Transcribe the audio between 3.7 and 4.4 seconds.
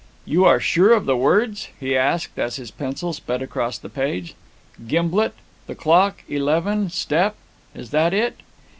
the page.